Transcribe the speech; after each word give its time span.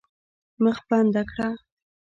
مخ 0.63 0.77
بنده 0.89 1.23
کړه. 1.29 1.49